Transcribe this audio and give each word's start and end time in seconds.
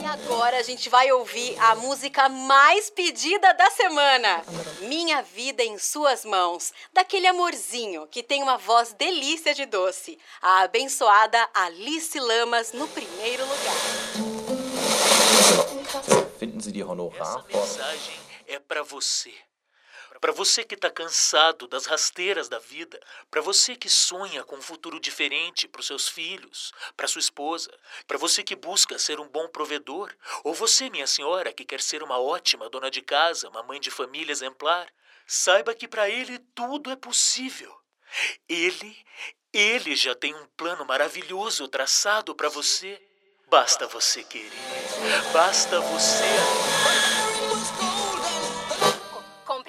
E 0.00 0.04
agora 0.06 0.56
a 0.56 0.62
gente 0.62 0.88
vai 0.88 1.12
ouvir 1.12 1.54
a 1.58 1.76
música 1.76 2.26
mais 2.28 2.88
pedida 2.88 3.52
da 3.52 3.70
semana. 3.70 4.42
Minha 4.80 5.20
Vida 5.22 5.62
em 5.62 5.78
Suas 5.78 6.24
Mãos, 6.24 6.72
daquele 6.94 7.26
amorzinho 7.26 8.06
que 8.06 8.22
tem 8.22 8.42
uma 8.42 8.56
voz 8.56 8.94
delícia 8.94 9.52
de 9.54 9.66
doce. 9.66 10.18
A 10.40 10.62
abençoada 10.62 11.46
Alice 11.52 12.18
Lamas 12.18 12.72
no 12.72 12.88
primeiro 12.88 13.44
lugar. 13.44 13.76
Finden 16.38 16.60
Sie 16.60 16.72
die 16.72 16.80
Essa 16.82 16.90
Honorarforderung? 16.90 17.60
mensagem 17.60 18.14
é 18.48 18.58
para 18.58 18.82
você. 18.82 19.32
Para 20.22 20.30
você 20.30 20.62
que 20.62 20.76
está 20.76 20.88
cansado 20.88 21.66
das 21.66 21.86
rasteiras 21.86 22.48
da 22.48 22.60
vida, 22.60 23.00
para 23.28 23.40
você 23.40 23.74
que 23.74 23.88
sonha 23.88 24.44
com 24.44 24.54
um 24.54 24.62
futuro 24.62 25.00
diferente 25.00 25.66
para 25.66 25.80
os 25.80 25.86
seus 25.88 26.08
filhos, 26.08 26.72
para 26.96 27.08
sua 27.08 27.18
esposa, 27.18 27.68
para 28.06 28.16
você 28.16 28.40
que 28.44 28.54
busca 28.54 28.96
ser 29.00 29.18
um 29.18 29.26
bom 29.26 29.48
provedor, 29.48 30.14
ou 30.44 30.54
você, 30.54 30.88
minha 30.88 31.08
senhora, 31.08 31.52
que 31.52 31.64
quer 31.64 31.80
ser 31.80 32.04
uma 32.04 32.20
ótima 32.20 32.70
dona 32.70 32.88
de 32.88 33.02
casa, 33.02 33.48
uma 33.48 33.64
mãe 33.64 33.80
de 33.80 33.90
família 33.90 34.30
exemplar, 34.30 34.86
saiba 35.26 35.74
que 35.74 35.88
para 35.88 36.08
ele 36.08 36.38
tudo 36.54 36.92
é 36.92 36.94
possível. 36.94 37.76
Ele, 38.48 38.96
ele 39.52 39.96
já 39.96 40.14
tem 40.14 40.32
um 40.36 40.46
plano 40.56 40.84
maravilhoso 40.84 41.66
traçado 41.66 42.32
para 42.32 42.48
você. 42.48 43.02
Basta 43.48 43.88
você 43.88 44.22
querer. 44.22 44.52
Basta 45.32 45.80
você 45.80 47.31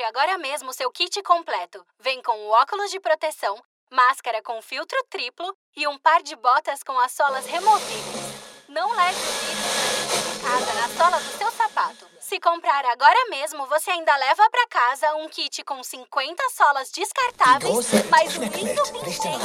Compre 0.03 0.19
agora 0.19 0.37
mesmo 0.37 0.73
seu 0.73 0.91
kit 0.91 1.21
completo. 1.23 1.85
Vem 1.99 2.21
com 2.21 2.33
o 2.33 2.49
óculos 2.49 2.91
de 2.91 2.99
proteção, 2.99 3.57
máscara 3.89 4.41
com 4.41 4.61
filtro 4.61 4.97
triplo 5.09 5.55
e 5.77 5.87
um 5.87 5.97
par 5.97 6.21
de 6.21 6.35
botas 6.35 6.83
com 6.83 6.99
as 6.99 7.11
solas 7.13 7.45
removíveis. 7.45 8.23
Não 8.67 8.93
leve 8.93 9.17
o 9.17 9.31
vírus 9.31 10.41
casa 10.41 10.73
na 10.73 10.89
sola 10.89 11.19
do 11.19 11.37
seu 11.37 11.49
sapato. 11.51 12.05
Se 12.19 12.37
comprar 12.39 12.85
agora 12.85 13.29
mesmo, 13.29 13.65
você 13.67 13.91
ainda 13.91 14.13
leva 14.17 14.49
para 14.49 14.67
casa 14.67 15.15
um 15.15 15.29
kit 15.29 15.63
com 15.63 15.81
50 15.81 16.43
solas 16.49 16.91
descartáveis, 16.91 18.09
mais 18.09 18.37
um 18.37 18.43
lindo 18.43 18.83
pincel. 18.91 19.39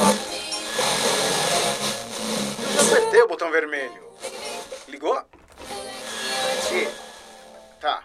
Eu 2.75 2.87
apertei 2.87 3.21
o 3.21 3.27
botão 3.29 3.49
vermelho. 3.49 4.13
Ligou? 4.89 5.15
Aqui. 5.15 6.89
Tá, 7.79 8.03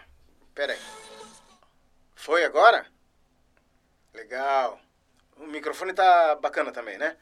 peraí. 0.53 0.79
Foi 2.25 2.43
agora? 2.43 2.87
Legal. 4.11 4.79
O 5.37 5.45
microfone 5.45 5.93
tá 5.93 6.33
bacana 6.33 6.71
também, 6.71 6.97
né? 6.97 7.15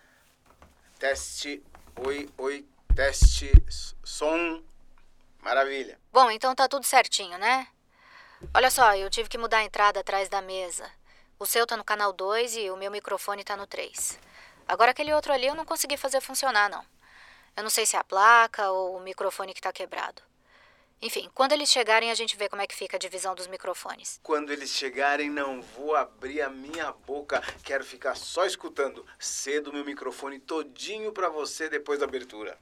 Teste. 0.97 1.61
Oi, 2.07 2.29
oi, 2.37 2.65
teste. 2.95 3.51
Som. 4.01 4.63
Maravilha. 5.41 5.99
Bom, 6.09 6.31
então 6.31 6.55
tá 6.55 6.69
tudo 6.69 6.85
certinho, 6.85 7.37
né? 7.37 7.67
Olha 8.53 8.71
só, 8.71 8.95
eu 8.95 9.09
tive 9.09 9.27
que 9.27 9.37
mudar 9.37 9.57
a 9.57 9.63
entrada 9.65 9.99
atrás 9.99 10.29
da 10.29 10.41
mesa. 10.41 10.89
O 11.37 11.45
seu 11.45 11.67
tá 11.67 11.75
no 11.75 11.83
canal 11.83 12.13
2 12.13 12.55
e 12.55 12.71
o 12.71 12.77
meu 12.77 12.89
microfone 12.89 13.43
tá 13.43 13.57
no 13.57 13.67
3. 13.67 14.17
Agora 14.65 14.91
aquele 14.91 15.13
outro 15.13 15.33
ali 15.33 15.47
eu 15.47 15.55
não 15.55 15.65
consegui 15.65 15.97
fazer 15.97 16.21
funcionar, 16.21 16.69
não. 16.69 16.85
Eu 17.57 17.63
não 17.63 17.69
sei 17.69 17.85
se 17.85 17.97
é 17.97 17.99
a 17.99 18.05
placa 18.05 18.71
ou 18.71 18.95
o 18.95 19.01
microfone 19.01 19.53
que 19.53 19.59
tá 19.59 19.73
quebrado. 19.73 20.21
Enfim, 21.03 21.29
quando 21.33 21.51
eles 21.51 21.69
chegarem 21.69 22.09
a 22.09 22.15
gente 22.15 22.37
vê 22.37 22.47
como 22.47 22.61
é 22.61 22.65
que 22.65 22.73
fica 22.73 22.95
a 22.95 22.99
divisão 22.99 23.35
dos 23.35 23.45
microfones. 23.45 24.21
Quando 24.23 24.53
eles 24.53 24.69
chegarem, 24.69 25.29
não 25.29 25.61
vou 25.61 25.97
abrir 25.97 26.41
a 26.41 26.49
minha 26.49 26.93
boca. 26.93 27.43
Quero 27.61 27.83
ficar 27.83 28.15
só 28.15 28.45
escutando. 28.45 29.05
Cedo 29.19 29.73
meu 29.73 29.83
microfone 29.83 30.39
todinho 30.39 31.11
pra 31.11 31.27
você 31.27 31.67
depois 31.67 31.99
da 31.99 32.05
abertura. 32.05 32.57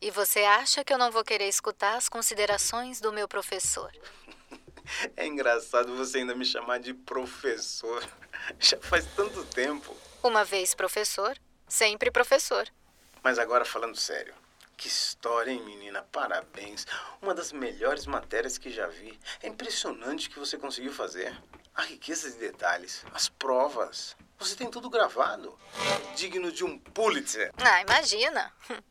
E 0.00 0.12
você 0.12 0.44
acha 0.44 0.84
que 0.84 0.92
eu 0.92 0.98
não 0.98 1.10
vou 1.10 1.24
querer 1.24 1.48
escutar 1.48 1.96
as 1.96 2.08
considerações 2.08 3.00
do 3.00 3.12
meu 3.12 3.26
professor? 3.26 3.90
É 5.16 5.26
engraçado 5.26 5.96
você 5.96 6.18
ainda 6.18 6.34
me 6.34 6.44
chamar 6.44 6.78
de 6.78 6.92
professor. 6.92 8.06
Já 8.60 8.78
faz 8.78 9.06
tanto 9.16 9.42
tempo. 9.46 9.96
Uma 10.22 10.44
vez 10.44 10.74
professor, 10.74 11.38
sempre 11.66 12.10
professor. 12.10 12.68
Mas 13.22 13.38
agora 13.38 13.64
falando 13.64 13.96
sério. 13.96 14.34
Que 14.76 14.88
história, 14.88 15.50
hein, 15.50 15.62
menina? 15.62 16.02
Parabéns. 16.10 16.86
Uma 17.22 17.34
das 17.34 17.52
melhores 17.52 18.06
matérias 18.06 18.58
que 18.58 18.70
já 18.70 18.86
vi. 18.86 19.18
É 19.42 19.48
impressionante 19.48 20.28
o 20.28 20.30
que 20.30 20.38
você 20.38 20.58
conseguiu 20.58 20.92
fazer. 20.92 21.36
A 21.74 21.82
riqueza 21.82 22.30
de 22.30 22.38
detalhes, 22.38 23.04
as 23.12 23.28
provas. 23.28 24.16
Você 24.38 24.56
tem 24.56 24.70
tudo 24.70 24.90
gravado. 24.90 25.58
Digno 26.16 26.52
de 26.52 26.64
um 26.64 26.78
Pulitzer. 26.78 27.52
Ah, 27.56 27.80
imagina. 27.80 28.52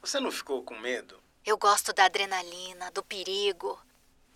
Você 0.00 0.20
não 0.20 0.30
ficou 0.30 0.62
com 0.62 0.78
medo? 0.78 1.20
Eu 1.44 1.58
gosto 1.58 1.92
da 1.92 2.04
adrenalina, 2.04 2.90
do 2.92 3.02
perigo. 3.02 3.80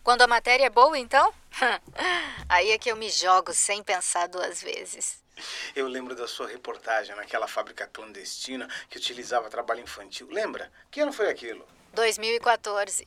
Quando 0.02 0.22
a 0.22 0.26
matéria 0.26 0.66
é 0.66 0.70
boa, 0.70 0.98
então? 0.98 1.32
Aí 2.48 2.70
é 2.70 2.78
que 2.78 2.90
eu 2.90 2.96
me 2.96 3.10
jogo 3.10 3.52
sem 3.52 3.82
pensar 3.82 4.28
duas 4.28 4.62
vezes. 4.62 5.19
Eu 5.74 5.86
lembro 5.88 6.14
da 6.14 6.26
sua 6.26 6.46
reportagem 6.46 7.14
naquela 7.16 7.46
fábrica 7.48 7.86
clandestina 7.86 8.68
que 8.88 8.98
utilizava 8.98 9.50
trabalho 9.50 9.80
infantil. 9.80 10.28
Lembra? 10.30 10.72
Que 10.90 11.00
ano 11.00 11.12
foi 11.12 11.28
aquilo? 11.30 11.66
2014. 11.92 13.06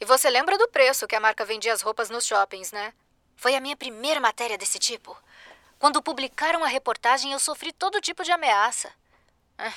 E 0.00 0.04
você 0.04 0.30
lembra 0.30 0.56
do 0.56 0.68
preço 0.68 1.06
que 1.06 1.16
a 1.16 1.20
marca 1.20 1.44
vendia 1.44 1.72
as 1.72 1.82
roupas 1.82 2.10
nos 2.10 2.26
shoppings, 2.26 2.72
né? 2.72 2.92
Foi 3.36 3.54
a 3.54 3.60
minha 3.60 3.76
primeira 3.76 4.20
matéria 4.20 4.58
desse 4.58 4.78
tipo. 4.78 5.16
Quando 5.78 6.02
publicaram 6.02 6.64
a 6.64 6.68
reportagem, 6.68 7.32
eu 7.32 7.38
sofri 7.38 7.72
todo 7.72 8.00
tipo 8.00 8.24
de 8.24 8.32
ameaça. 8.32 8.92
Ah, 9.56 9.72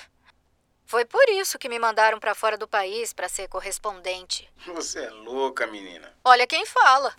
Foi 0.86 1.06
por 1.06 1.28
isso 1.30 1.58
que 1.58 1.70
me 1.70 1.80
mandaram 1.80 2.20
para 2.20 2.36
fora 2.36 2.58
do 2.58 2.68
país 2.68 3.14
para 3.14 3.30
ser 3.30 3.48
correspondente. 3.48 4.52
Você 4.68 5.00
é 5.00 5.10
louca, 5.10 5.66
menina. 5.68 6.14
Olha 6.24 6.46
quem 6.48 6.66
fala. 6.66 7.16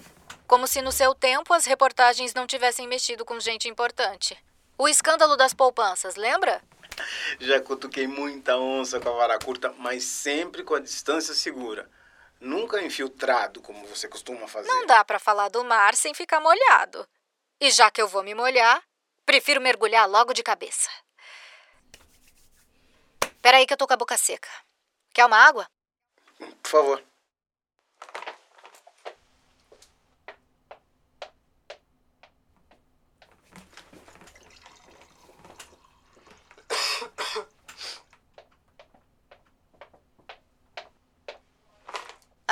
Como 0.46 0.66
se 0.66 0.82
no 0.82 0.92
seu 0.92 1.14
tempo 1.14 1.54
as 1.54 1.64
reportagens 1.64 2.34
não 2.34 2.46
tivessem 2.46 2.86
mexido 2.86 3.24
com 3.24 3.40
gente 3.40 3.68
importante. 3.68 4.36
O 4.82 4.88
escândalo 4.88 5.36
das 5.36 5.54
poupanças, 5.54 6.16
lembra? 6.16 6.60
Já 7.38 7.60
cutuquei 7.60 8.08
muita 8.08 8.58
onça 8.58 8.98
com 8.98 9.10
a 9.10 9.12
vara 9.12 9.38
curta, 9.38 9.72
mas 9.78 10.02
sempre 10.02 10.64
com 10.64 10.74
a 10.74 10.80
distância 10.80 11.34
segura. 11.34 11.88
Nunca 12.40 12.82
infiltrado, 12.82 13.62
como 13.62 13.86
você 13.86 14.08
costuma 14.08 14.48
fazer. 14.48 14.66
Não 14.66 14.84
dá 14.84 15.04
para 15.04 15.20
falar 15.20 15.50
do 15.50 15.62
mar 15.62 15.94
sem 15.94 16.12
ficar 16.12 16.40
molhado. 16.40 17.08
E 17.60 17.70
já 17.70 17.92
que 17.92 18.02
eu 18.02 18.08
vou 18.08 18.24
me 18.24 18.34
molhar, 18.34 18.82
prefiro 19.24 19.60
mergulhar 19.60 20.08
logo 20.08 20.32
de 20.32 20.42
cabeça. 20.42 20.90
Peraí 23.40 23.64
que 23.64 23.74
eu 23.74 23.78
tô 23.78 23.86
com 23.86 23.94
a 23.94 23.96
boca 23.96 24.16
seca. 24.16 24.50
Quer 25.14 25.26
uma 25.26 25.36
água? 25.36 25.70
Por 26.60 26.68
favor. 26.68 27.04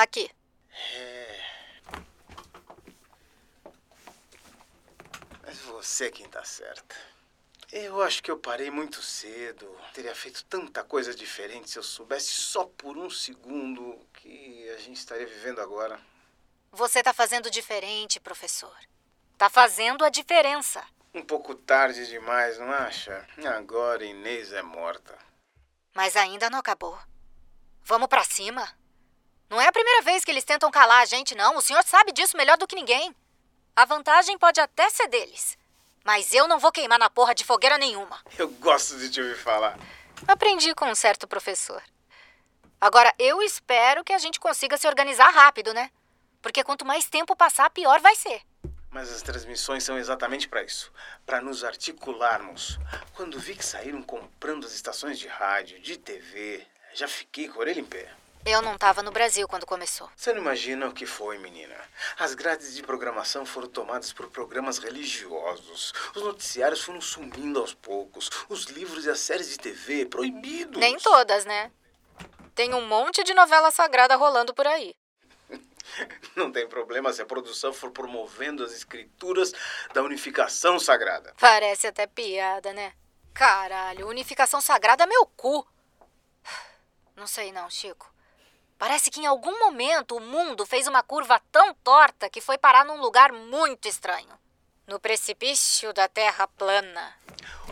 Aqui. 0.01 0.31
Mas 5.45 5.59
você 6.00 6.06
é 6.06 6.11
quem 6.11 6.27
tá 6.27 6.43
certa. 6.43 6.97
Eu 7.71 8.00
acho 8.00 8.22
que 8.22 8.31
eu 8.31 8.38
parei 8.38 8.71
muito 8.71 9.03
cedo. 9.03 9.69
Teria 9.93 10.15
feito 10.15 10.43
tanta 10.47 10.83
coisa 10.83 11.15
diferente 11.15 11.69
se 11.69 11.78
eu 11.78 11.83
soubesse 11.83 12.31
só 12.31 12.65
por 12.65 12.97
um 12.97 13.11
segundo 13.11 13.99
que 14.15 14.69
a 14.71 14.78
gente 14.78 14.97
estaria 14.97 15.27
vivendo 15.27 15.61
agora. 15.61 16.00
Você 16.72 17.03
tá 17.03 17.12
fazendo 17.12 17.50
diferente, 17.50 18.19
professor. 18.19 18.75
Tá 19.37 19.50
fazendo 19.50 20.03
a 20.03 20.09
diferença. 20.09 20.83
Um 21.12 21.22
pouco 21.22 21.55
tarde 21.55 22.06
demais, 22.06 22.59
não 22.59 22.72
acha? 22.72 23.28
Agora 23.55 24.03
Inês 24.03 24.55
é 24.55 24.62
morta. 24.62 25.19
Mas 25.94 26.17
ainda 26.17 26.49
não 26.49 26.61
acabou. 26.61 26.99
Vamos 27.82 28.08
pra 28.08 28.25
cima. 28.25 28.67
Não 29.50 29.61
é 29.61 29.67
a 29.67 29.73
primeira 29.73 30.00
vez 30.00 30.25
que 30.25 30.31
eles 30.31 30.44
tentam 30.44 30.70
calar 30.70 31.02
a 31.02 31.06
gente, 31.06 31.35
não. 31.35 31.56
O 31.56 31.62
senhor 31.62 31.85
sabe 31.85 32.11
disso 32.12 32.38
melhor 32.38 32.56
do 32.56 32.67
que 32.67 32.76
ninguém. 32.76 33.14
A 33.76 33.85
vantagem 33.85 34.38
pode 34.38 34.61
até 34.61 34.88
ser 34.88 35.06
deles. 35.08 35.60
Mas 36.11 36.35
eu 36.35 36.49
não 36.49 36.59
vou 36.59 36.73
queimar 36.73 36.99
na 36.99 37.09
porra 37.09 37.33
de 37.33 37.45
fogueira 37.45 37.79
nenhuma. 37.79 38.19
Eu 38.37 38.49
gosto 38.49 38.99
de 38.99 39.09
te 39.09 39.23
ouvir 39.23 39.37
falar. 39.37 39.79
Aprendi 40.27 40.75
com 40.75 40.87
um 40.87 40.95
certo 40.97 41.25
professor. 41.29 41.81
Agora, 42.81 43.15
eu 43.17 43.41
espero 43.41 44.03
que 44.03 44.12
a 44.12 44.19
gente 44.19 44.41
consiga 44.41 44.77
se 44.77 44.89
organizar 44.89 45.31
rápido, 45.31 45.73
né? 45.73 45.89
Porque 46.43 46.65
quanto 46.65 46.85
mais 46.85 47.09
tempo 47.09 47.37
passar, 47.37 47.71
pior 47.71 48.01
vai 48.01 48.17
ser. 48.17 48.43
Mas 48.91 49.09
as 49.09 49.23
transmissões 49.23 49.85
são 49.85 49.97
exatamente 49.97 50.49
para 50.49 50.65
isso 50.65 50.93
para 51.25 51.41
nos 51.41 51.62
articularmos. 51.62 52.77
Quando 53.15 53.39
vi 53.39 53.55
que 53.55 53.65
saíram 53.65 54.03
comprando 54.03 54.67
as 54.67 54.73
estações 54.73 55.17
de 55.17 55.29
rádio, 55.29 55.81
de 55.81 55.97
TV, 55.97 56.67
já 56.93 57.07
fiquei 57.07 57.47
com 57.47 57.59
a 57.59 57.61
orelha 57.61 57.79
em 57.79 57.85
pé. 57.85 58.12
Eu 58.44 58.62
não 58.62 58.78
tava 58.78 59.02
no 59.02 59.10
Brasil 59.10 59.46
quando 59.46 59.66
começou. 59.66 60.08
Você 60.16 60.32
não 60.32 60.40
imagina 60.40 60.88
o 60.88 60.92
que 60.92 61.04
foi, 61.04 61.37
menina. 61.38 61.76
As 62.19 62.34
grades 62.34 62.75
de 62.75 62.82
programação 62.82 63.44
foram 63.44 63.69
tomadas 63.69 64.12
por 64.12 64.28
programas 64.28 64.78
religiosos. 64.78 65.92
Os 66.14 66.22
noticiários 66.22 66.81
foram 66.81 67.02
sumindo 67.02 67.60
aos 67.60 67.75
poucos. 67.75 68.31
Os 68.48 68.64
livros 68.64 69.04
e 69.04 69.10
as 69.10 69.20
séries 69.20 69.50
de 69.50 69.58
TV 69.58 70.06
proibidos. 70.06 70.81
Nem 70.81 70.96
todas, 70.98 71.44
né? 71.44 71.70
Tem 72.54 72.72
um 72.72 72.87
monte 72.87 73.22
de 73.22 73.34
novela 73.34 73.70
sagrada 73.70 74.16
rolando 74.16 74.54
por 74.54 74.66
aí. 74.66 74.94
Não 76.34 76.50
tem 76.50 76.66
problema 76.66 77.12
se 77.12 77.20
a 77.20 77.26
produção 77.26 77.75
for 77.75 77.90
promovendo 77.90 78.64
as 78.64 78.72
escrituras 78.72 79.52
da 79.92 80.02
unificação 80.02 80.78
sagrada. 80.78 81.34
Parece 81.38 81.87
até 81.87 82.06
piada, 82.06 82.72
né? 82.72 82.94
Caralho, 83.34 84.08
unificação 84.08 84.62
sagrada 84.62 85.04
é 85.04 85.06
meu 85.06 85.26
cu. 85.26 85.66
Não 87.14 87.26
sei 87.26 87.52
não, 87.52 87.69
Chico. 87.69 88.10
Parece 88.81 89.11
que 89.11 89.21
em 89.21 89.27
algum 89.27 89.59
momento 89.59 90.17
o 90.17 90.21
mundo 90.21 90.65
fez 90.65 90.87
uma 90.87 91.03
curva 91.03 91.38
tão 91.53 91.75
torta 91.75 92.31
que 92.31 92.41
foi 92.41 92.56
parar 92.56 92.82
num 92.82 92.99
lugar 92.99 93.31
muito 93.31 93.87
estranho. 93.87 94.31
No 94.87 94.99
precipício 94.99 95.93
da 95.93 96.09
Terra 96.09 96.49
plana. 96.49 97.15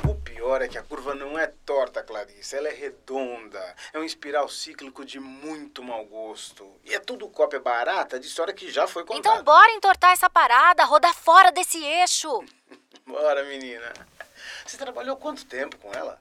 O 0.06 0.14
pior 0.16 0.60
é 0.60 0.68
que 0.68 0.76
a 0.76 0.82
curva 0.82 1.14
não 1.14 1.38
é 1.38 1.46
torta, 1.46 2.02
Clarice. 2.02 2.54
Ela 2.54 2.68
é 2.68 2.74
redonda. 2.74 3.74
É 3.94 3.98
um 3.98 4.04
espiral 4.04 4.50
cíclico 4.50 5.02
de 5.02 5.18
muito 5.18 5.82
mau 5.82 6.04
gosto. 6.04 6.70
E 6.84 6.94
é 6.94 6.98
tudo 7.00 7.26
cópia 7.30 7.58
barata 7.58 8.20
de 8.20 8.26
história 8.26 8.52
que 8.52 8.70
já 8.70 8.86
foi 8.86 9.02
contada. 9.02 9.18
Então 9.36 9.42
bora 9.42 9.72
entortar 9.72 10.12
essa 10.12 10.28
parada, 10.28 10.84
rodar 10.84 11.14
fora 11.14 11.50
desse 11.50 11.82
eixo. 11.82 12.44
Bora, 13.06 13.42
menina. 13.44 13.94
Você 14.66 14.76
trabalhou 14.76 15.16
quanto 15.16 15.46
tempo 15.46 15.78
com 15.78 15.90
ela? 15.94 16.20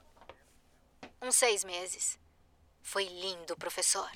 Uns 1.20 1.36
seis 1.36 1.62
meses. 1.62 2.18
Foi 2.82 3.04
lindo, 3.04 3.54
professor. 3.54 4.10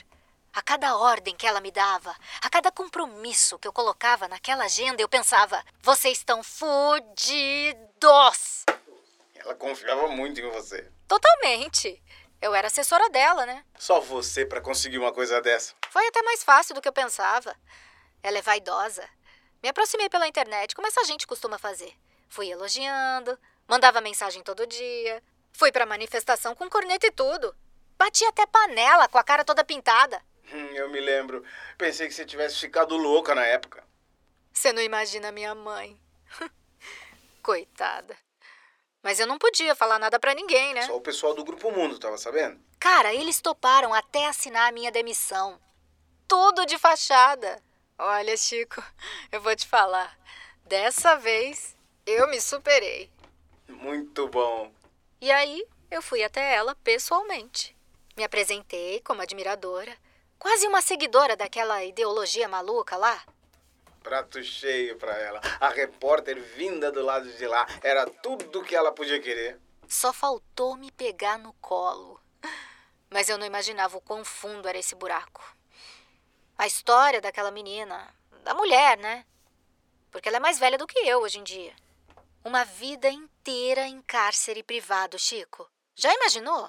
A 0.55 0.61
cada 0.61 0.97
ordem 0.99 1.35
que 1.35 1.47
ela 1.47 1.63
me 1.63 1.71
dava, 1.71 2.15
a 2.43 2.51
cada 2.51 2.71
compromisso 2.71 3.59
que 3.59 3.67
eu 3.67 3.73
colocava 3.73 4.29
naquela 4.29 4.65
agenda, 4.65 5.01
eu 5.01 5.09
pensava: 5.09 5.65
vocês 5.81 6.19
estão 6.19 6.43
fudidos! 6.43 7.83
Ela 9.35 9.55
confiava 9.55 10.09
muito 10.09 10.41
em 10.41 10.51
você. 10.51 10.91
Totalmente. 11.09 12.03
Eu 12.41 12.55
era 12.55 12.67
assessora 12.67 13.09
dela, 13.09 13.47
né? 13.47 13.65
Só 13.79 13.99
você 13.99 14.45
para 14.45 14.61
conseguir 14.61 14.99
uma 14.99 15.13
coisa 15.13 15.41
dessa. 15.41 15.75
Foi 15.89 16.07
até 16.07 16.21
mais 16.23 16.45
fácil 16.45 16.75
do 16.75 16.83
que 16.83 16.89
eu 16.89 16.93
pensava. 16.93 17.57
Ela 18.23 18.39
é 18.39 18.43
vaidosa. 18.43 19.09
Me 19.63 19.71
aproximei 19.71 20.11
pela 20.11 20.29
internet, 20.29 20.75
como 20.75 20.87
essa 20.87 21.05
gente 21.05 21.27
costuma 21.27 21.57
fazer. 21.59 21.95
Fui 22.29 22.51
elogiando, 22.51 23.39
mandava 23.67 24.01
mensagem 24.01 24.43
todo 24.43 24.67
dia. 24.67 25.23
Fui 25.53 25.73
pra 25.73 25.87
manifestação 25.87 26.55
com 26.55 26.69
corneta 26.69 27.07
e 27.07 27.11
tudo. 27.13 27.57
Bati 27.97 28.25
até 28.27 28.45
panela 28.45 29.09
com 29.09 29.19
a 29.19 29.25
cara 29.25 29.45
toda 29.45 29.65
pintada. 29.65 30.21
Hum, 30.53 30.75
eu 30.75 30.91
me 30.91 31.01
lembro. 31.01 31.45
Pensei 31.79 32.09
que 32.09 32.15
você 32.15 32.25
tivesse 32.25 32.59
ficado 32.59 32.97
louca 32.97 33.35
na 33.35 33.45
época. 33.45 33.85
Você 34.53 34.73
não 34.73 34.83
imagina 34.83 35.33
minha 35.33 35.55
mãe. 35.55 35.99
Coitada. 37.43 38.17
Mas 39.03 39.19
eu 39.19 39.27
não 39.27 39.39
podia 39.39 39.75
falar 39.75 39.99
nada 39.99 40.21
pra 40.21 40.35
ninguém, 40.35 40.75
né? 40.75 40.83
Só 40.83 40.97
o 40.97 41.01
pessoal 41.01 41.35
do 41.35 41.45
Grupo 41.45 41.71
Mundo, 41.73 41.99
tava 41.99 42.17
sabendo? 42.17 42.61
Cara, 42.79 43.13
eles 43.13 43.41
toparam 43.41 43.93
até 43.93 44.27
assinar 44.27 44.69
a 44.69 44.73
minha 44.73 44.93
demissão. 44.93 45.59
Tudo 46.29 46.65
de 46.67 46.79
fachada. 46.79 47.61
Olha, 47.99 48.37
Chico, 48.37 48.83
eu 49.33 49.41
vou 49.41 49.57
te 49.57 49.67
falar. 49.67 50.17
Dessa 50.67 51.17
vez 51.17 51.77
eu 52.07 52.29
me 52.29 52.41
superei. 52.41 53.11
Muito 53.69 54.29
bom. 54.29 54.73
E 55.21 55.31
aí 55.31 55.65
eu 55.91 56.03
fui 56.03 56.23
até 56.23 56.55
ela 56.55 56.75
pessoalmente. 56.77 57.77
Me 58.17 58.25
apresentei 58.25 59.01
como 59.01 59.23
admiradora, 59.23 59.97
quase 60.43 60.67
uma 60.67 60.83
seguidora 60.83 61.37
daquela 61.37 61.85
ideologia 61.85 62.49
maluca 62.49 62.97
lá. 62.97 63.25
Prato 64.03 64.43
cheio 64.43 64.99
pra 64.99 65.17
ela. 65.17 65.41
A 65.61 65.69
repórter 65.69 66.43
vinda 66.43 66.91
do 66.91 67.01
lado 67.01 67.31
de 67.33 67.47
lá 67.47 67.65
era 67.81 68.11
tudo 68.11 68.65
que 68.65 68.75
ela 68.75 68.91
podia 68.91 69.21
querer. 69.21 69.61
Só 69.87 70.13
faltou 70.13 70.77
me 70.77 70.91
pegar 70.91 71.39
no 71.39 71.53
colo. 71.55 72.21
Mas 73.09 73.29
eu 73.29 73.39
não 73.39 73.47
imaginava 73.47 73.97
o 73.97 74.01
quão 74.01 74.25
fundo 74.25 74.67
era 74.67 74.77
esse 74.77 74.97
buraco. 74.97 75.45
A 76.59 76.67
história 76.67 77.21
daquela 77.21 77.53
menina, 77.53 78.13
da 78.43 78.53
mulher, 78.53 78.99
né? 78.99 79.25
Porque 80.11 80.29
ela 80.29 80.39
é 80.39 80.41
mais 80.41 80.59
velha 80.59 80.77
do 80.77 80.89
que 80.89 80.99
eu 80.99 81.21
hoje 81.21 81.39
em 81.39 81.45
dia. 81.45 81.73
Uma 82.45 82.65
vida 82.65 83.09
inteira 83.09 83.87
em 83.87 84.03
cárcere 84.03 84.65
privado, 84.65 85.17
Chico. 85.21 85.71
Já 85.95 86.13
imaginou? 86.13 86.69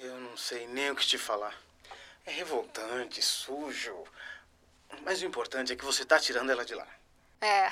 Eu 0.00 0.18
não 0.18 0.36
sei 0.36 0.66
nem 0.66 0.90
o 0.90 0.96
que 0.96 1.06
te 1.06 1.16
falar. 1.16 1.54
É 2.26 2.30
revoltante, 2.30 3.20
sujo. 3.22 4.04
Mas 5.02 5.20
o 5.20 5.26
importante 5.26 5.72
é 5.72 5.76
que 5.76 5.84
você 5.84 6.04
tá 6.04 6.18
tirando 6.18 6.50
ela 6.50 6.64
de 6.64 6.74
lá. 6.74 6.86
É. 7.40 7.70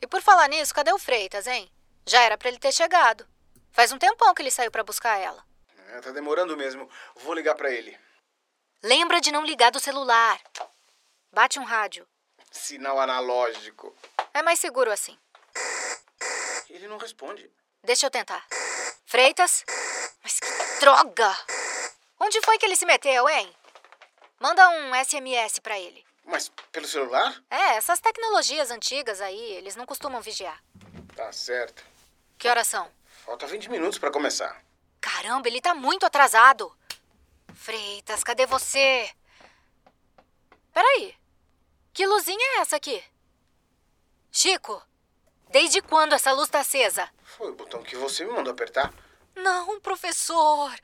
E 0.00 0.06
por 0.06 0.20
falar 0.20 0.48
nisso, 0.48 0.74
cadê 0.74 0.92
o 0.92 0.98
Freitas, 0.98 1.46
hein? 1.46 1.70
Já 2.06 2.22
era 2.22 2.36
pra 2.36 2.48
ele 2.48 2.58
ter 2.58 2.72
chegado. 2.72 3.26
Faz 3.72 3.92
um 3.92 3.98
tempão 3.98 4.34
que 4.34 4.42
ele 4.42 4.50
saiu 4.50 4.70
pra 4.70 4.84
buscar 4.84 5.18
ela. 5.18 5.44
É, 5.88 6.00
tá 6.00 6.10
demorando 6.10 6.56
mesmo. 6.56 6.90
Vou 7.16 7.34
ligar 7.34 7.54
pra 7.54 7.70
ele. 7.70 7.98
Lembra 8.82 9.20
de 9.20 9.32
não 9.32 9.44
ligar 9.44 9.70
do 9.70 9.80
celular. 9.80 10.40
Bate 11.32 11.58
um 11.58 11.64
rádio. 11.64 12.06
Sinal 12.50 13.00
analógico. 13.00 13.96
É 14.32 14.42
mais 14.42 14.58
seguro 14.60 14.90
assim. 14.90 15.18
Ele 16.68 16.86
não 16.88 16.98
responde. 16.98 17.50
Deixa 17.82 18.06
eu 18.06 18.10
tentar. 18.10 18.46
Freitas? 19.06 19.64
Mas 20.22 20.40
que 20.40 20.80
droga! 20.80 21.36
Onde 22.18 22.40
foi 22.42 22.58
que 22.58 22.66
ele 22.66 22.76
se 22.76 22.86
meteu, 22.86 23.28
hein? 23.28 23.52
Manda 24.40 24.68
um 24.68 24.94
SMS 24.94 25.58
pra 25.58 25.78
ele. 25.78 26.04
Mas 26.24 26.50
pelo 26.72 26.86
celular? 26.86 27.42
É, 27.50 27.76
essas 27.76 28.00
tecnologias 28.00 28.70
antigas 28.70 29.20
aí, 29.20 29.52
eles 29.52 29.76
não 29.76 29.86
costumam 29.86 30.20
vigiar. 30.20 30.62
Tá 31.14 31.30
certo. 31.32 31.84
Que 32.38 32.48
horas 32.48 32.66
são? 32.66 32.90
Falta 33.24 33.46
20 33.46 33.70
minutos 33.70 33.98
pra 33.98 34.10
começar. 34.10 34.62
Caramba, 35.00 35.48
ele 35.48 35.60
tá 35.60 35.74
muito 35.74 36.06
atrasado. 36.06 36.74
Freitas, 37.54 38.24
cadê 38.24 38.46
você? 38.46 39.10
Peraí. 40.72 41.14
Que 41.92 42.06
luzinha 42.06 42.56
é 42.56 42.60
essa 42.60 42.76
aqui? 42.76 43.02
Chico, 44.32 44.82
desde 45.50 45.80
quando 45.80 46.14
essa 46.14 46.32
luz 46.32 46.48
tá 46.48 46.60
acesa? 46.60 47.08
Foi 47.22 47.50
o 47.50 47.54
botão 47.54 47.82
que 47.82 47.96
você 47.96 48.24
me 48.24 48.32
mandou 48.32 48.52
apertar. 48.52 48.92
Não, 49.36 49.80
professor. 49.80 50.74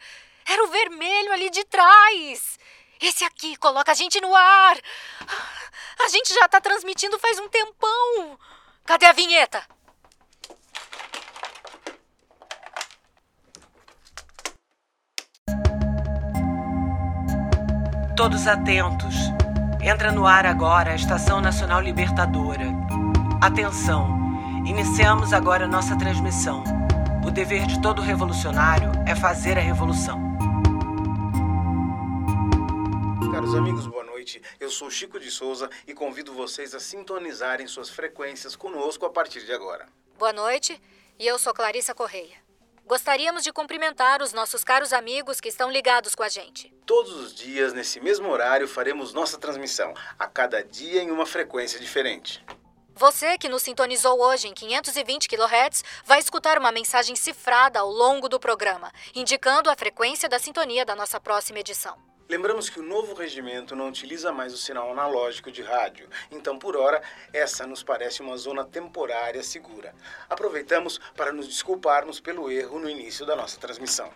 Era 0.53 0.65
o 0.65 0.67
vermelho 0.67 1.33
ali 1.33 1.49
de 1.49 1.65
trás. 1.65 2.59
Esse 3.01 3.25
aqui 3.25 3.55
coloca 3.55 3.93
a 3.93 3.95
gente 3.95 4.21
no 4.21 4.35
ar. 4.35 4.77
A 6.05 6.09
gente 6.09 6.35
já 6.35 6.49
tá 6.49 6.61
transmitindo 6.61 7.17
faz 7.21 7.39
um 7.39 7.49
tempão. 7.49 8.37
Cadê 8.85 9.07
a 9.07 9.13
vinheta? 9.13 9.63
Todos 18.17 18.49
atentos. 18.49 19.15
Entra 19.81 20.11
no 20.11 20.27
ar 20.27 20.47
agora 20.47 20.91
a 20.91 20.97
Estação 20.97 21.41
Nacional 21.41 21.81
Libertadora. 21.81 22.67
Atenção. 23.41 24.19
Iniciamos 24.67 25.33
agora 25.33 25.69
nossa 25.69 25.97
transmissão. 25.97 26.65
O 27.25 27.31
dever 27.31 27.67
de 27.67 27.81
todo 27.81 28.03
revolucionário 28.03 28.91
é 29.07 29.15
fazer 29.15 29.57
a 29.57 29.61
revolução. 29.61 30.30
Caros 33.41 33.55
amigos, 33.55 33.87
boa 33.87 34.05
noite. 34.05 34.43
Eu 34.61 34.69
sou 34.69 34.91
Chico 34.91 35.19
de 35.19 35.31
Souza 35.31 35.71
e 35.87 35.95
convido 35.95 36.31
vocês 36.31 36.75
a 36.75 36.79
sintonizarem 36.79 37.67
suas 37.67 37.89
frequências 37.89 38.55
conosco 38.55 39.07
a 39.07 39.11
partir 39.11 39.47
de 39.47 39.51
agora. 39.51 39.89
Boa 40.19 40.31
noite, 40.31 40.79
e 41.19 41.27
eu 41.27 41.39
sou 41.39 41.55
Clarissa 41.55 41.95
Correia. 41.95 42.37
Gostaríamos 42.85 43.43
de 43.43 43.51
cumprimentar 43.51 44.21
os 44.21 44.35
nossos 44.35 44.63
caros 44.63 44.93
amigos 44.93 45.41
que 45.41 45.49
estão 45.49 45.71
ligados 45.71 46.15
com 46.15 46.23
a 46.23 46.29
gente. 46.29 46.71
Todos 46.85 47.15
os 47.15 47.35
dias, 47.35 47.73
nesse 47.73 47.99
mesmo 47.99 48.29
horário, 48.29 48.69
faremos 48.69 49.15
nossa 49.15 49.39
transmissão, 49.39 49.95
a 50.19 50.27
cada 50.27 50.63
dia 50.63 51.03
em 51.03 51.11
uma 51.11 51.25
frequência 51.25 51.81
diferente. 51.81 52.45
Você 52.95 53.39
que 53.39 53.49
nos 53.49 53.63
sintonizou 53.63 54.21
hoje 54.21 54.49
em 54.49 54.53
520 54.53 55.27
kHz 55.27 55.83
vai 56.05 56.21
escutar 56.21 56.59
uma 56.59 56.71
mensagem 56.71 57.17
cifrada 57.17 57.81
ao 57.81 57.91
longo 57.91 58.29
do 58.29 58.39
programa, 58.39 58.93
indicando 59.15 59.71
a 59.71 59.77
frequência 59.77 60.29
da 60.29 60.39
sintonia 60.39 60.85
da 60.85 60.95
nossa 60.95 61.19
próxima 61.19 61.61
edição. 61.61 62.10
Lembramos 62.31 62.71
que 62.71 62.79
o 62.79 62.83
novo 62.85 63.13
regimento 63.13 63.75
não 63.75 63.89
utiliza 63.89 64.31
mais 64.31 64.55
o 64.55 64.57
sinal 64.57 64.93
analógico 64.93 65.51
de 65.51 65.63
rádio, 65.63 66.09
então, 66.31 66.57
por 66.57 66.77
hora, 66.77 67.03
essa 67.33 67.67
nos 67.67 67.83
parece 67.83 68.23
uma 68.23 68.37
zona 68.37 68.65
temporária 68.65 69.43
segura. 69.43 69.93
Aproveitamos 70.29 71.01
para 71.17 71.33
nos 71.33 71.49
desculparmos 71.49 72.21
pelo 72.21 72.49
erro 72.49 72.79
no 72.79 72.89
início 72.89 73.27
da 73.27 73.35
nossa 73.35 73.59
transmissão. 73.59 74.13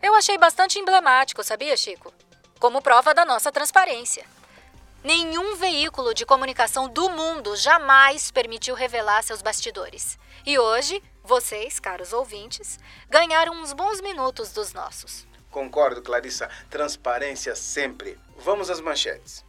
Eu 0.00 0.14
achei 0.14 0.38
bastante 0.38 0.78
emblemático, 0.78 1.42
sabia, 1.42 1.76
Chico? 1.76 2.14
Como 2.60 2.80
prova 2.80 3.12
da 3.12 3.24
nossa 3.24 3.50
transparência. 3.50 4.24
Nenhum 5.02 5.56
veículo 5.56 6.14
de 6.14 6.24
comunicação 6.24 6.88
do 6.88 7.10
mundo 7.10 7.56
jamais 7.56 8.30
permitiu 8.30 8.76
revelar 8.76 9.24
seus 9.24 9.42
bastidores. 9.42 10.16
E 10.46 10.56
hoje, 10.56 11.02
vocês, 11.24 11.80
caros 11.80 12.12
ouvintes, 12.12 12.78
ganharam 13.10 13.54
uns 13.54 13.72
bons 13.72 14.00
minutos 14.00 14.52
dos 14.52 14.72
nossos. 14.72 15.26
Concordo, 15.56 16.02
Clarissa. 16.02 16.50
Transparência 16.68 17.56
sempre. 17.56 18.20
Vamos 18.36 18.68
às 18.68 18.78
manchetes. 18.78 19.42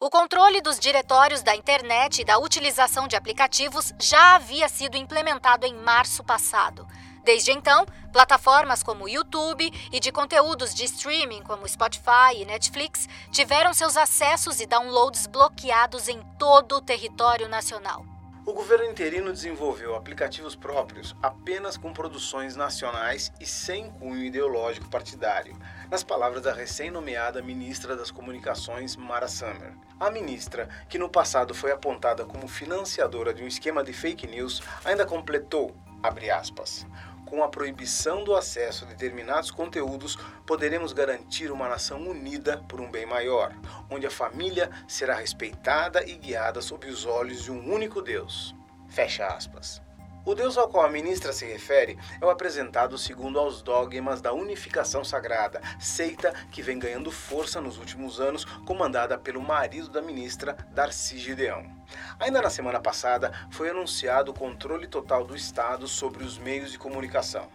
O 0.00 0.10
controle 0.10 0.60
dos 0.60 0.80
diretórios 0.80 1.40
da 1.40 1.54
internet 1.54 2.22
e 2.22 2.24
da 2.24 2.36
utilização 2.36 3.06
de 3.06 3.14
aplicativos 3.14 3.92
já 4.00 4.34
havia 4.34 4.68
sido 4.68 4.96
implementado 4.96 5.64
em 5.64 5.74
março 5.74 6.24
passado, 6.24 6.84
Desde 7.22 7.52
então, 7.52 7.84
plataformas 8.12 8.82
como 8.82 9.08
YouTube 9.08 9.70
e 9.92 10.00
de 10.00 10.10
conteúdos 10.10 10.74
de 10.74 10.84
streaming 10.86 11.42
como 11.42 11.68
Spotify 11.68 12.34
e 12.34 12.44
Netflix 12.46 13.06
tiveram 13.30 13.74
seus 13.74 13.96
acessos 13.96 14.58
e 14.58 14.66
downloads 14.66 15.26
bloqueados 15.26 16.08
em 16.08 16.22
todo 16.38 16.76
o 16.76 16.80
território 16.80 17.46
nacional. 17.46 18.09
O 18.50 18.52
governo 18.52 18.84
interino 18.84 19.32
desenvolveu 19.32 19.94
aplicativos 19.94 20.56
próprios 20.56 21.14
apenas 21.22 21.76
com 21.76 21.92
produções 21.92 22.56
nacionais 22.56 23.32
e 23.40 23.46
sem 23.46 23.88
cunho 23.92 24.24
ideológico 24.24 24.90
partidário, 24.90 25.56
nas 25.88 26.02
palavras 26.02 26.42
da 26.42 26.52
recém-nomeada 26.52 27.40
ministra 27.40 27.94
das 27.94 28.10
Comunicações, 28.10 28.96
Mara 28.96 29.28
Summer. 29.28 29.72
A 30.00 30.10
ministra, 30.10 30.68
que 30.88 30.98
no 30.98 31.08
passado 31.08 31.54
foi 31.54 31.70
apontada 31.70 32.24
como 32.24 32.48
financiadora 32.48 33.32
de 33.32 33.44
um 33.44 33.46
esquema 33.46 33.84
de 33.84 33.92
fake 33.92 34.26
news, 34.26 34.60
ainda 34.84 35.06
completou, 35.06 35.72
abre 36.02 36.28
aspas, 36.28 36.84
com 37.30 37.44
a 37.44 37.48
proibição 37.48 38.24
do 38.24 38.34
acesso 38.34 38.84
a 38.84 38.88
determinados 38.88 39.52
conteúdos, 39.52 40.18
poderemos 40.44 40.92
garantir 40.92 41.52
uma 41.52 41.68
nação 41.68 42.02
unida 42.02 42.58
por 42.68 42.80
um 42.80 42.90
bem 42.90 43.06
maior, 43.06 43.54
onde 43.88 44.06
a 44.06 44.10
família 44.10 44.68
será 44.88 45.14
respeitada 45.14 46.04
e 46.04 46.16
guiada 46.16 46.60
sob 46.60 46.88
os 46.88 47.06
olhos 47.06 47.44
de 47.44 47.52
um 47.52 47.72
único 47.72 48.02
Deus. 48.02 48.54
Fecha 48.88 49.28
aspas. 49.28 49.80
O 50.22 50.34
Deus 50.34 50.58
ao 50.58 50.68
qual 50.68 50.84
a 50.84 50.90
ministra 50.90 51.32
se 51.32 51.46
refere 51.46 51.98
é 52.20 52.24
o 52.24 52.28
apresentado 52.28 52.98
segundo 52.98 53.38
aos 53.38 53.62
dogmas 53.62 54.20
da 54.20 54.34
unificação 54.34 55.02
sagrada, 55.02 55.62
seita 55.78 56.34
que 56.50 56.60
vem 56.60 56.78
ganhando 56.78 57.10
força 57.10 57.58
nos 57.58 57.78
últimos 57.78 58.20
anos, 58.20 58.44
comandada 58.66 59.16
pelo 59.16 59.40
marido 59.40 59.88
da 59.88 60.02
ministra, 60.02 60.56
Darcy 60.72 61.16
Gideão. 61.18 61.64
Ainda 62.18 62.42
na 62.42 62.50
semana 62.50 62.80
passada, 62.80 63.32
foi 63.50 63.70
anunciado 63.70 64.30
o 64.30 64.34
controle 64.34 64.86
total 64.86 65.24
do 65.24 65.34
Estado 65.34 65.88
sobre 65.88 66.22
os 66.22 66.36
meios 66.36 66.70
de 66.70 66.78
comunicação. 66.78 67.48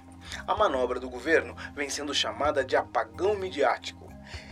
A 0.48 0.56
manobra 0.56 1.00
do 1.00 1.10
governo 1.10 1.56
vem 1.76 1.88
sendo 1.88 2.16
chamada 2.16 2.66
de 2.66 2.76
apagão 2.76 3.36
midiático 3.36 4.05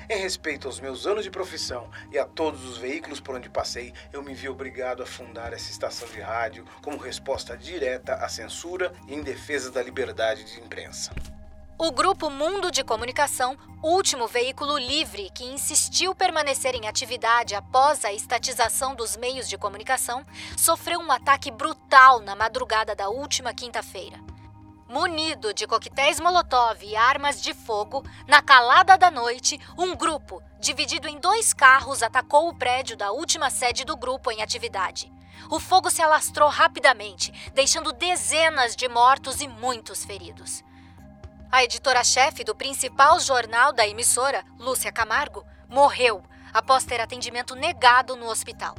em 0.09 0.17
respeito 0.17 0.67
aos 0.67 0.79
meus 0.79 1.05
anos 1.07 1.23
de 1.23 1.31
profissão 1.31 1.89
e 2.11 2.17
a 2.17 2.25
todos 2.25 2.63
os 2.65 2.77
veículos 2.77 3.19
por 3.19 3.35
onde 3.35 3.49
passei, 3.49 3.93
eu 4.11 4.21
me 4.21 4.33
vi 4.33 4.49
obrigado 4.49 5.01
a 5.01 5.05
fundar 5.05 5.53
essa 5.53 5.71
estação 5.71 6.07
de 6.09 6.19
rádio 6.19 6.65
como 6.81 6.97
resposta 6.97 7.57
direta 7.57 8.15
à 8.15 8.27
censura 8.27 8.93
e 9.07 9.13
em 9.13 9.21
defesa 9.21 9.71
da 9.71 9.81
liberdade 9.81 10.43
de 10.43 10.59
imprensa. 10.59 11.11
O 11.77 11.91
Grupo 11.91 12.29
Mundo 12.29 12.71
de 12.71 12.83
Comunicação, 12.83 13.57
último 13.81 14.27
veículo 14.27 14.77
livre 14.77 15.29
que 15.33 15.43
insistiu 15.43 16.13
permanecer 16.13 16.75
em 16.75 16.87
atividade 16.87 17.55
após 17.55 18.05
a 18.05 18.13
estatização 18.13 18.95
dos 18.95 19.17
meios 19.17 19.49
de 19.49 19.57
comunicação, 19.57 20.23
sofreu 20.55 20.99
um 20.99 21.11
ataque 21.11 21.51
brutal 21.51 22.21
na 22.21 22.35
madrugada 22.35 22.95
da 22.95 23.09
última 23.09 23.53
quinta-feira. 23.53 24.32
Munido 24.93 25.55
de 25.55 25.65
coquetéis 25.65 26.19
Molotov 26.19 26.83
e 26.83 26.95
armas 26.95 27.41
de 27.41 27.51
fogo, 27.51 28.05
na 28.27 28.43
calada 28.43 28.95
da 28.95 29.09
noite, 29.09 29.59
um 29.75 29.95
grupo, 29.95 30.39
dividido 30.59 31.07
em 31.07 31.17
dois 31.19 31.51
carros, 31.51 32.03
atacou 32.03 32.47
o 32.47 32.53
prédio 32.53 32.95
da 32.95 33.11
última 33.11 33.49
sede 33.49 33.83
do 33.83 33.97
grupo 33.97 34.29
em 34.29 34.43
atividade. 34.43 35.11
O 35.49 35.59
fogo 35.59 35.89
se 35.89 35.99
alastrou 35.99 36.47
rapidamente, 36.47 37.31
deixando 37.55 37.91
dezenas 37.91 38.75
de 38.75 38.87
mortos 38.87 39.41
e 39.41 39.47
muitos 39.47 40.05
feridos. 40.05 40.63
A 41.51 41.63
editora-chefe 41.63 42.43
do 42.43 42.53
principal 42.53 43.19
jornal 43.19 43.73
da 43.73 43.87
emissora, 43.87 44.45
Lúcia 44.59 44.91
Camargo, 44.91 45.43
morreu 45.67 46.23
após 46.53 46.83
ter 46.83 47.01
atendimento 47.01 47.55
negado 47.55 48.15
no 48.15 48.27
hospital. 48.27 48.75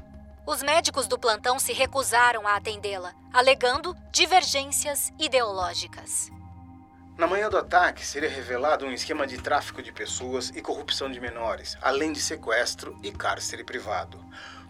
Os 0.47 0.63
médicos 0.63 1.07
do 1.07 1.19
plantão 1.19 1.59
se 1.59 1.73
recusaram 1.73 2.47
a 2.47 2.57
atendê-la, 2.57 3.15
alegando 3.33 3.97
divergências 4.13 5.11
ideológicas. 5.19 6.31
Na 7.17 7.27
manhã 7.27 7.49
do 7.49 7.57
ataque, 7.57 8.05
seria 8.05 8.29
revelado 8.29 8.85
um 8.85 8.93
esquema 8.93 9.27
de 9.27 9.39
tráfico 9.39 9.83
de 9.83 9.93
pessoas 9.93 10.51
e 10.51 10.61
corrupção 10.61 11.11
de 11.11 11.21
menores, 11.21 11.79
além 11.81 12.13
de 12.13 12.21
sequestro 12.21 12.99
e 13.03 13.11
cárcere 13.11 13.65
privado 13.65 14.23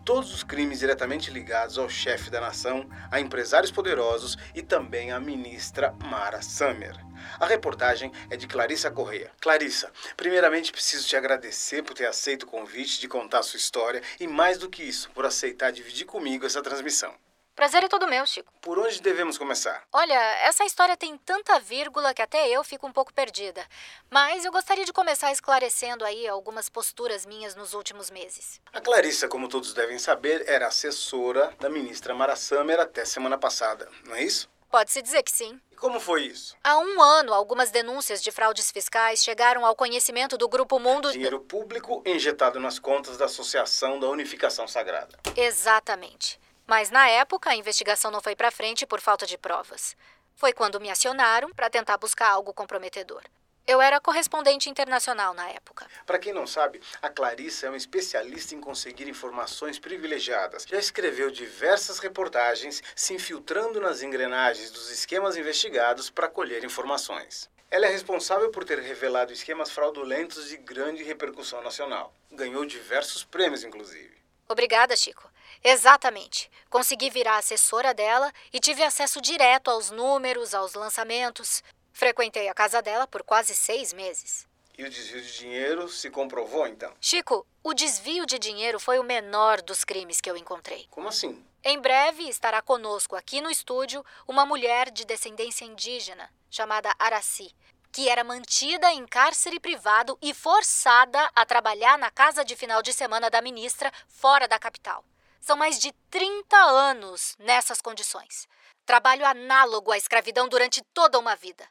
todos 0.04 0.34
os 0.34 0.44
crimes 0.44 0.80
diretamente 0.80 1.30
ligados 1.30 1.78
ao 1.78 1.88
chefe 1.88 2.30
da 2.30 2.40
nação, 2.40 2.88
a 3.10 3.18
empresários 3.20 3.72
poderosos 3.72 4.36
e 4.54 4.62
também 4.62 5.10
à 5.10 5.18
ministra 5.18 5.92
Mara 6.04 6.42
Summer. 6.42 6.94
A 7.40 7.46
reportagem 7.46 8.12
é 8.28 8.36
de 8.36 8.46
Clarissa 8.46 8.90
Correia. 8.90 9.30
Clarissa, 9.40 9.90
primeiramente 10.16 10.72
preciso 10.72 11.08
te 11.08 11.16
agradecer 11.16 11.82
por 11.82 11.94
ter 11.94 12.06
aceito 12.06 12.42
o 12.42 12.46
convite 12.46 13.00
de 13.00 13.08
contar 13.08 13.42
sua 13.42 13.56
história 13.56 14.02
e, 14.20 14.26
mais 14.26 14.58
do 14.58 14.68
que 14.68 14.82
isso, 14.82 15.10
por 15.10 15.24
aceitar 15.24 15.72
dividir 15.72 16.04
comigo 16.04 16.44
essa 16.44 16.62
transmissão. 16.62 17.14
Prazer 17.54 17.84
é 17.84 17.88
todo 17.88 18.08
meu, 18.08 18.26
Chico. 18.26 18.52
Por 18.60 18.80
onde 18.80 19.00
devemos 19.00 19.38
começar? 19.38 19.84
Olha, 19.92 20.18
essa 20.44 20.64
história 20.64 20.96
tem 20.96 21.16
tanta 21.16 21.60
vírgula 21.60 22.12
que 22.12 22.20
até 22.20 22.48
eu 22.48 22.64
fico 22.64 22.84
um 22.84 22.92
pouco 22.92 23.14
perdida. 23.14 23.64
Mas 24.10 24.44
eu 24.44 24.50
gostaria 24.50 24.84
de 24.84 24.92
começar 24.92 25.30
esclarecendo 25.30 26.04
aí 26.04 26.26
algumas 26.26 26.68
posturas 26.68 27.24
minhas 27.24 27.54
nos 27.54 27.72
últimos 27.72 28.10
meses. 28.10 28.60
A 28.72 28.80
Clarissa, 28.80 29.28
como 29.28 29.48
todos 29.48 29.72
devem 29.72 30.00
saber, 30.00 30.42
era 30.48 30.66
assessora 30.66 31.54
da 31.60 31.70
ministra 31.70 32.12
Mara 32.12 32.34
Summer 32.34 32.80
até 32.80 33.04
semana 33.04 33.38
passada, 33.38 33.88
não 34.04 34.16
é 34.16 34.24
isso? 34.24 34.50
Pode-se 34.68 35.00
dizer 35.00 35.22
que 35.22 35.30
sim. 35.30 35.60
E 35.70 35.76
como 35.76 36.00
foi 36.00 36.22
isso? 36.24 36.56
Há 36.64 36.76
um 36.78 37.00
ano, 37.00 37.32
algumas 37.32 37.70
denúncias 37.70 38.20
de 38.20 38.32
fraudes 38.32 38.72
fiscais 38.72 39.22
chegaram 39.22 39.64
ao 39.64 39.76
conhecimento 39.76 40.36
do 40.36 40.48
Grupo 40.48 40.80
Mundo. 40.80 41.12
Dinheiro 41.12 41.38
público 41.38 42.02
injetado 42.04 42.58
nas 42.58 42.80
contas 42.80 43.16
da 43.16 43.26
Associação 43.26 44.00
da 44.00 44.08
Unificação 44.08 44.66
Sagrada. 44.66 45.16
Exatamente. 45.36 46.42
Mas 46.66 46.90
na 46.90 47.08
época 47.08 47.50
a 47.50 47.56
investigação 47.56 48.10
não 48.10 48.22
foi 48.22 48.34
para 48.34 48.50
frente 48.50 48.86
por 48.86 49.00
falta 49.00 49.26
de 49.26 49.36
provas. 49.36 49.96
Foi 50.34 50.52
quando 50.52 50.80
me 50.80 50.90
acionaram 50.90 51.50
para 51.52 51.68
tentar 51.68 51.98
buscar 51.98 52.30
algo 52.30 52.54
comprometedor. 52.54 53.22
Eu 53.66 53.80
era 53.80 54.00
correspondente 54.00 54.68
internacional 54.68 55.32
na 55.32 55.48
época. 55.48 55.86
Para 56.04 56.18
quem 56.18 56.34
não 56.34 56.46
sabe, 56.46 56.82
a 57.00 57.08
Clarissa 57.08 57.66
é 57.66 57.70
uma 57.70 57.78
especialista 57.78 58.54
em 58.54 58.60
conseguir 58.60 59.08
informações 59.08 59.78
privilegiadas. 59.78 60.66
Já 60.68 60.78
escreveu 60.78 61.30
diversas 61.30 61.98
reportagens 61.98 62.82
se 62.94 63.14
infiltrando 63.14 63.80
nas 63.80 64.02
engrenagens 64.02 64.70
dos 64.70 64.90
esquemas 64.90 65.36
investigados 65.36 66.10
para 66.10 66.28
colher 66.28 66.62
informações. 66.62 67.48
Ela 67.70 67.86
é 67.86 67.90
responsável 67.90 68.50
por 68.50 68.64
ter 68.64 68.78
revelado 68.78 69.32
esquemas 69.32 69.70
fraudulentos 69.70 70.48
de 70.48 70.58
grande 70.58 71.02
repercussão 71.02 71.62
nacional. 71.62 72.14
Ganhou 72.30 72.66
diversos 72.66 73.24
prêmios, 73.24 73.64
inclusive. 73.64 74.14
Obrigada, 74.46 74.94
Chico. 74.94 75.30
Exatamente. 75.64 76.50
Consegui 76.68 77.08
virar 77.08 77.38
assessora 77.38 77.94
dela 77.94 78.30
e 78.52 78.60
tive 78.60 78.82
acesso 78.82 79.18
direto 79.18 79.70
aos 79.70 79.90
números, 79.90 80.52
aos 80.52 80.74
lançamentos. 80.74 81.62
Frequentei 81.90 82.48
a 82.48 82.54
casa 82.54 82.82
dela 82.82 83.06
por 83.06 83.22
quase 83.22 83.54
seis 83.54 83.94
meses. 83.94 84.46
E 84.76 84.84
o 84.84 84.90
desvio 84.90 85.22
de 85.22 85.38
dinheiro 85.38 85.88
se 85.88 86.10
comprovou, 86.10 86.66
então? 86.66 86.92
Chico, 87.00 87.46
o 87.62 87.72
desvio 87.72 88.26
de 88.26 88.38
dinheiro 88.38 88.78
foi 88.78 88.98
o 88.98 89.04
menor 89.04 89.62
dos 89.62 89.84
crimes 89.84 90.20
que 90.20 90.28
eu 90.28 90.36
encontrei. 90.36 90.86
Como 90.90 91.08
assim? 91.08 91.42
Em 91.62 91.80
breve 91.80 92.28
estará 92.28 92.60
conosco 92.60 93.16
aqui 93.16 93.40
no 93.40 93.50
estúdio 93.50 94.04
uma 94.28 94.44
mulher 94.44 94.90
de 94.90 95.06
descendência 95.06 95.64
indígena, 95.64 96.28
chamada 96.50 96.92
Araci, 96.98 97.54
que 97.90 98.08
era 98.08 98.24
mantida 98.24 98.92
em 98.92 99.06
cárcere 99.06 99.58
privado 99.58 100.18
e 100.20 100.34
forçada 100.34 101.30
a 101.34 101.46
trabalhar 101.46 101.96
na 101.96 102.10
casa 102.10 102.44
de 102.44 102.54
final 102.56 102.82
de 102.82 102.92
semana 102.92 103.30
da 103.30 103.40
ministra 103.40 103.90
fora 104.08 104.46
da 104.46 104.58
capital. 104.58 105.04
São 105.44 105.58
mais 105.58 105.78
de 105.78 105.92
30 106.08 106.56
anos 106.56 107.36
nessas 107.38 107.78
condições. 107.82 108.48
Trabalho 108.86 109.26
análogo 109.26 109.92
à 109.92 109.98
escravidão 109.98 110.48
durante 110.48 110.82
toda 110.94 111.18
uma 111.18 111.36
vida. 111.36 111.68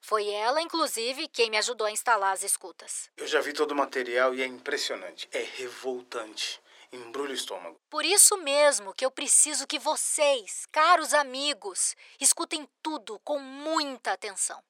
Foi 0.00 0.28
ela, 0.28 0.60
inclusive, 0.60 1.28
quem 1.28 1.48
me 1.48 1.56
ajudou 1.58 1.86
a 1.86 1.92
instalar 1.92 2.32
as 2.32 2.42
escutas. 2.42 3.08
Eu 3.16 3.28
já 3.28 3.40
vi 3.40 3.52
todo 3.52 3.70
o 3.70 3.76
material 3.76 4.34
e 4.34 4.42
é 4.42 4.46
impressionante. 4.46 5.28
É 5.30 5.38
revoltante. 5.38 6.60
Embrulha 6.90 7.30
o 7.30 7.34
estômago. 7.34 7.80
Por 7.88 8.04
isso 8.04 8.36
mesmo 8.38 8.92
que 8.92 9.06
eu 9.06 9.12
preciso 9.12 9.64
que 9.64 9.78
vocês, 9.78 10.66
caros 10.72 11.14
amigos, 11.14 11.94
escutem 12.20 12.68
tudo 12.82 13.20
com 13.20 13.38
muita 13.38 14.10
atenção. 14.10 14.60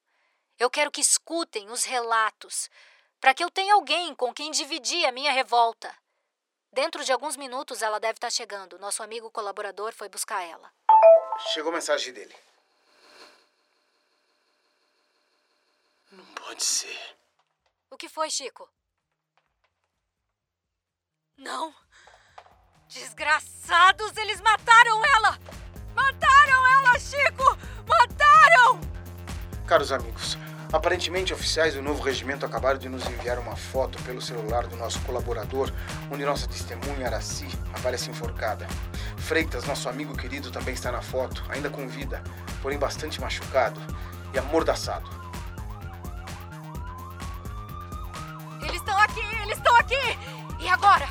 Eu 0.59 0.69
quero 0.69 0.91
que 0.91 1.01
escutem 1.01 1.71
os 1.71 1.85
relatos, 1.85 2.69
para 3.19 3.33
que 3.33 3.43
eu 3.43 3.51
tenha 3.51 3.73
alguém 3.73 4.15
com 4.15 4.35
quem 4.35 4.51
dividir 4.51 5.07
a 5.07 5.13
minha 5.13 5.33
revolta. 5.33 5.91
Dentro 6.73 7.05
de 7.05 7.13
alguns 7.13 7.37
minutos 7.37 7.83
ela 7.83 7.99
deve 7.99 8.15
estar 8.17 8.31
chegando. 8.31 8.79
Nosso 8.79 9.03
amigo 9.03 9.31
colaborador 9.31 9.93
foi 9.93 10.09
buscar 10.09 10.43
ela. 10.43 10.73
Chegou 11.53 11.71
a 11.71 11.75
mensagem 11.75 12.13
dele. 12.13 12.35
Não 16.11 16.25
pode 16.35 16.63
ser. 16.63 17.17
O 17.91 17.97
que 17.97 18.09
foi, 18.09 18.31
Chico? 18.31 18.69
Não. 21.37 21.75
Desgraçados, 22.89 24.17
eles 24.17 24.41
mataram 24.41 25.05
ela! 25.05 25.39
Mataram 25.95 26.67
ela, 26.67 26.99
Chico! 26.99 27.45
Mataram! 27.87 28.81
Caros 29.67 29.93
amigos, 29.93 30.37
Aparentemente, 30.73 31.33
oficiais 31.33 31.75
do 31.75 31.83
novo 31.83 32.03
regimento 32.03 32.45
acabaram 32.45 32.79
de 32.79 32.89
nos 32.89 33.07
enviar 33.09 33.39
uma 33.39 33.57
foto 33.57 34.01
pelo 34.03 34.21
celular 34.21 34.67
do 34.67 34.77
nosso 34.77 35.01
colaborador, 35.01 35.73
onde 36.11 36.25
nossa 36.25 36.47
testemunha 36.47 37.07
Araci 37.07 37.49
aparece 37.73 38.11
enforcada. 38.11 38.67
Freitas, 39.17 39.65
nosso 39.65 39.89
amigo 39.89 40.15
querido, 40.15 40.51
também 40.51 40.75
está 40.75 40.93
na 40.93 41.01
foto, 41.01 41.43
ainda 41.49 41.71
com 41.71 41.89
vida, 41.89 42.23
porém 42.63 42.79
bastante 42.79 43.21
machucado. 43.21 43.81
e 44.35 44.39
amordaçado. 44.39 45.09
Eles 48.61 48.75
estão 48.75 48.99
aqui, 48.99 49.25
eles 49.43 49.57
estão 49.57 49.75
aqui! 49.77 50.19
E 50.61 50.69
agora? 50.69 51.09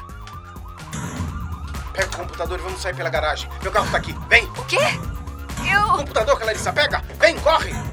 Pega 1.94 2.08
o 2.10 2.18
computador 2.18 2.60
e 2.60 2.62
vamos 2.62 2.80
sair 2.80 2.96
pela 2.96 3.10
garagem. 3.10 3.50
Meu 3.64 3.72
carro 3.72 3.90
tá 3.90 3.98
aqui. 3.98 4.14
Vem! 4.30 4.46
O 4.46 4.66
quê? 4.66 4.78
O 4.78 5.66
Eu. 5.66 5.98
computador, 5.98 6.38
Clarissa, 6.38 6.72
pega! 6.72 7.02
Vem, 7.20 7.40
corre! 7.40 7.87